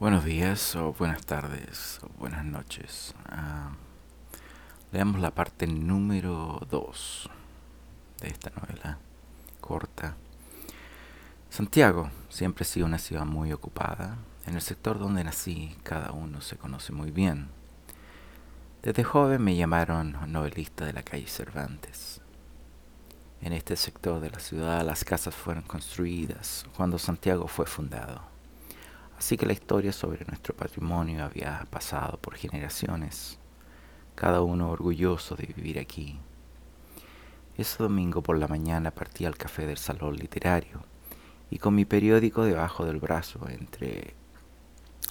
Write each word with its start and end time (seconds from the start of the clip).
Buenos 0.00 0.24
días 0.24 0.76
o 0.76 0.92
buenas 0.92 1.26
tardes 1.26 1.98
o 2.04 2.08
buenas 2.20 2.44
noches. 2.44 3.16
Ah, 3.26 3.72
leamos 4.92 5.20
la 5.20 5.32
parte 5.32 5.66
número 5.66 6.64
2 6.70 7.28
de 8.20 8.28
esta 8.28 8.50
novela 8.50 8.98
corta. 9.60 10.14
Santiago 11.50 12.12
siempre 12.28 12.62
ha 12.62 12.66
sido 12.66 12.86
una 12.86 12.98
ciudad 12.98 13.24
muy 13.24 13.52
ocupada. 13.52 14.18
En 14.46 14.54
el 14.54 14.62
sector 14.62 15.00
donde 15.00 15.24
nací 15.24 15.76
cada 15.82 16.12
uno 16.12 16.42
se 16.42 16.56
conoce 16.56 16.92
muy 16.92 17.10
bien. 17.10 17.48
Desde 18.82 19.02
joven 19.02 19.42
me 19.42 19.56
llamaron 19.56 20.16
novelista 20.30 20.84
de 20.84 20.92
la 20.92 21.02
calle 21.02 21.26
Cervantes. 21.26 22.20
En 23.40 23.52
este 23.52 23.74
sector 23.74 24.20
de 24.20 24.30
la 24.30 24.38
ciudad 24.38 24.86
las 24.86 25.02
casas 25.02 25.34
fueron 25.34 25.64
construidas 25.64 26.66
cuando 26.76 26.98
Santiago 27.00 27.48
fue 27.48 27.66
fundado. 27.66 28.37
Así 29.18 29.36
que 29.36 29.46
la 29.46 29.52
historia 29.52 29.92
sobre 29.92 30.24
nuestro 30.26 30.54
patrimonio 30.54 31.24
había 31.24 31.66
pasado 31.70 32.18
por 32.18 32.36
generaciones, 32.36 33.36
cada 34.14 34.42
uno 34.42 34.70
orgulloso 34.70 35.34
de 35.34 35.46
vivir 35.46 35.80
aquí. 35.80 36.20
Ese 37.56 37.82
domingo 37.82 38.22
por 38.22 38.38
la 38.38 38.46
mañana 38.46 38.92
partí 38.92 39.24
al 39.24 39.36
café 39.36 39.66
del 39.66 39.76
salón 39.76 40.14
literario 40.14 40.84
y 41.50 41.58
con 41.58 41.74
mi 41.74 41.84
periódico 41.84 42.44
debajo 42.44 42.84
del 42.84 43.00
brazo 43.00 43.40
entré 43.48 44.14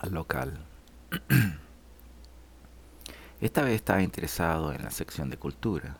al 0.00 0.12
local. 0.12 0.66
Esta 3.40 3.62
vez 3.62 3.76
estaba 3.76 4.02
interesado 4.02 4.74
en 4.74 4.82
la 4.82 4.90
sección 4.90 5.30
de 5.30 5.38
cultura. 5.38 5.96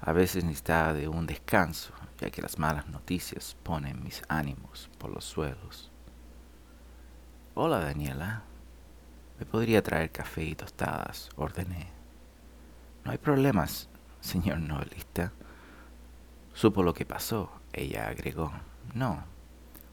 A 0.00 0.12
veces 0.12 0.44
necesitaba 0.44 0.92
de 0.92 1.08
un 1.08 1.26
descanso, 1.26 1.94
ya 2.20 2.30
que 2.30 2.42
las 2.42 2.60
malas 2.60 2.86
noticias 2.86 3.56
ponen 3.64 4.04
mis 4.04 4.22
ánimos 4.28 4.88
por 4.98 5.10
los 5.10 5.24
suelos. 5.24 5.90
Hola, 7.56 7.78
Daniela. 7.78 8.42
¿Me 9.38 9.46
podría 9.46 9.80
traer 9.80 10.10
café 10.10 10.42
y 10.42 10.56
tostadas? 10.56 11.28
Ordené. 11.36 11.86
No 13.04 13.12
hay 13.12 13.18
problemas, 13.18 13.88
señor 14.20 14.58
novelista. 14.58 15.30
Supo 16.52 16.82
lo 16.82 16.92
que 16.92 17.06
pasó, 17.06 17.52
ella 17.72 18.08
agregó. 18.08 18.52
No, 18.92 19.22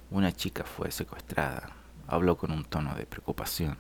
una 0.09 0.31
chica 0.31 0.63
fue 0.63 0.89
secuestrada. 0.89 1.69
Habló 2.07 2.35
con 2.35 2.49
un 2.49 2.65
tono 2.65 2.95
de 2.95 3.05
preocupación. 3.05 3.77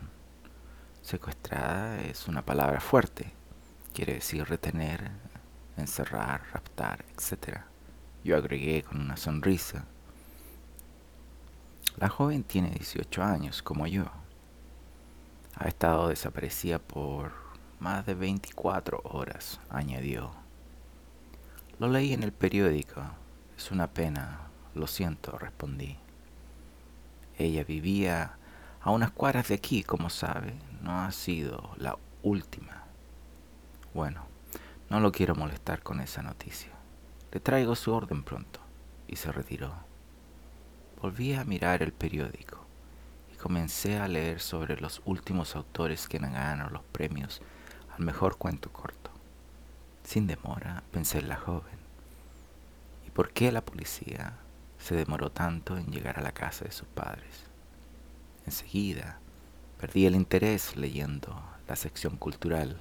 Secuestrada 1.01 2.01
es 2.01 2.27
una 2.27 2.45
palabra 2.45 2.81
fuerte. 2.81 3.33
Quiere 3.95 4.13
decir 4.13 4.47
retener, 4.47 5.09
encerrar, 5.75 6.43
raptar, 6.53 7.03
etc. 7.13 7.61
Yo 8.23 8.37
agregué 8.37 8.83
con 8.83 9.01
una 9.01 9.17
sonrisa. 9.17 9.85
La 11.97 12.09
joven 12.09 12.43
tiene 12.43 12.69
18 12.69 13.21
años, 13.21 13.61
como 13.61 13.85
yo. 13.85 14.05
Ha 15.55 15.67
estado 15.67 16.07
desaparecida 16.07 16.79
por 16.79 17.33
más 17.79 18.05
de 18.05 18.13
24 18.13 19.01
horas, 19.03 19.59
añadió. 19.69 20.31
Lo 21.79 21.87
leí 21.89 22.13
en 22.13 22.23
el 22.23 22.31
periódico. 22.31 23.01
Es 23.57 23.71
una 23.71 23.87
pena. 23.87 24.39
Lo 24.73 24.87
siento, 24.87 25.37
respondí. 25.37 25.97
Ella 27.37 27.63
vivía 27.63 28.37
a 28.81 28.91
unas 28.91 29.11
cuadras 29.11 29.49
de 29.49 29.55
aquí, 29.55 29.83
como 29.83 30.09
sabe. 30.09 30.53
No 30.81 31.01
ha 31.01 31.11
sido 31.11 31.71
la 31.77 31.97
última. 32.23 32.83
Bueno, 33.93 34.25
no 34.89 34.99
lo 34.99 35.11
quiero 35.11 35.35
molestar 35.35 35.83
con 35.83 35.99
esa 35.99 36.21
noticia. 36.21 36.71
Le 37.31 37.39
traigo 37.39 37.75
su 37.75 37.93
orden 37.93 38.23
pronto. 38.23 38.59
Y 39.07 39.17
se 39.17 39.31
retiró. 39.31 39.90
Volví 41.01 41.33
a 41.33 41.43
mirar 41.43 41.81
el 41.81 41.93
periódico 41.93 42.63
y 43.33 43.35
comencé 43.35 43.97
a 43.97 44.07
leer 44.07 44.39
sobre 44.39 44.79
los 44.79 45.01
últimos 45.05 45.55
autores 45.55 46.07
que 46.07 46.19
ganaron 46.19 46.71
los 46.71 46.83
premios 46.83 47.41
al 47.97 48.05
mejor 48.05 48.37
cuento 48.37 48.71
corto. 48.71 49.09
Sin 50.03 50.27
demora, 50.27 50.83
pensé 50.91 51.17
en 51.17 51.29
la 51.29 51.37
joven. 51.37 51.79
¿Y 53.07 53.09
por 53.09 53.31
qué 53.33 53.51
la 53.51 53.65
policía 53.65 54.37
se 54.77 54.93
demoró 54.93 55.31
tanto 55.31 55.75
en 55.75 55.87
llegar 55.87 56.19
a 56.19 56.21
la 56.21 56.33
casa 56.33 56.65
de 56.65 56.71
sus 56.71 56.87
padres? 56.87 57.45
Enseguida, 58.45 59.17
perdí 59.79 60.05
el 60.05 60.13
interés 60.13 60.77
leyendo 60.77 61.41
la 61.67 61.75
sección 61.75 62.15
cultural 62.15 62.79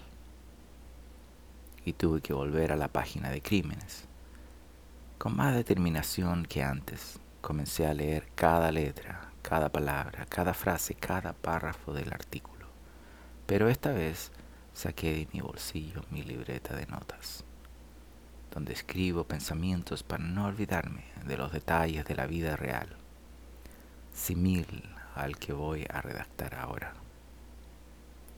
y 1.86 1.94
tuve 1.94 2.20
que 2.20 2.34
volver 2.34 2.70
a 2.70 2.76
la 2.76 2.88
página 2.88 3.30
de 3.30 3.40
crímenes, 3.40 4.04
con 5.16 5.34
más 5.34 5.54
determinación 5.54 6.44
que 6.44 6.62
antes 6.62 7.18
Comencé 7.40 7.86
a 7.86 7.94
leer 7.94 8.28
cada 8.34 8.70
letra, 8.70 9.32
cada 9.42 9.70
palabra, 9.70 10.26
cada 10.28 10.52
frase, 10.52 10.94
cada 10.94 11.32
párrafo 11.32 11.92
del 11.92 12.12
artículo. 12.12 12.66
Pero 13.46 13.68
esta 13.68 13.92
vez 13.92 14.30
saqué 14.74 15.12
de 15.12 15.28
mi 15.32 15.40
bolsillo 15.40 16.02
mi 16.10 16.22
libreta 16.22 16.76
de 16.76 16.86
notas, 16.86 17.44
donde 18.50 18.72
escribo 18.74 19.24
pensamientos 19.24 20.02
para 20.02 20.22
no 20.22 20.46
olvidarme 20.46 21.04
de 21.24 21.36
los 21.36 21.50
detalles 21.52 22.04
de 22.04 22.14
la 22.14 22.26
vida 22.26 22.56
real, 22.56 22.96
simil 24.12 24.88
al 25.14 25.38
que 25.38 25.52
voy 25.52 25.86
a 25.90 26.00
redactar 26.02 26.54
ahora. 26.54 26.94